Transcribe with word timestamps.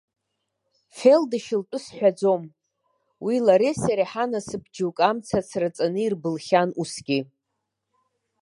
Фелдышь 0.97 1.51
лтәы 1.59 1.79
сҳәаӡом, 1.85 2.43
уи 3.25 3.35
лареи 3.45 3.75
сареи 3.81 4.09
ҳанасыԥ 4.11 4.63
џьоук 4.73 4.97
амца 5.09 5.37
ацраҵаны 5.41 5.99
ирбылхьан 6.03 6.69
усгьы. 6.81 7.19